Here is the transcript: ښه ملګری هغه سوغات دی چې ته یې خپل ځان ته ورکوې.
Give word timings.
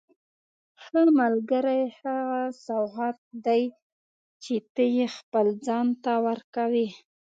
ښه 0.83 1.01
ملګری 1.19 1.81
هغه 1.99 2.41
سوغات 2.65 3.17
دی 3.45 3.63
چې 4.43 4.55
ته 4.73 4.83
یې 4.95 5.07
خپل 5.17 5.47
ځان 5.65 5.87
ته 6.03 6.13
ورکوې. 6.27 6.87